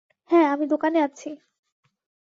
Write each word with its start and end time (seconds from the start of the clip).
হ্যাঁ, 0.29 0.47
আমি 0.53 0.65
দোকানে 0.67 0.99
আছি। 1.01 1.29